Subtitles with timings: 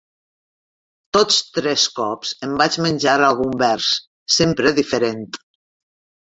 [1.17, 3.93] Tots tres cops em vaig menjar algun vers,
[4.41, 5.25] sempre diferent.